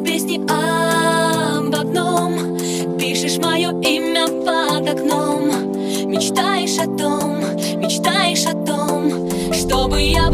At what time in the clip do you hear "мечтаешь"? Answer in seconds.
6.06-6.78, 7.78-8.46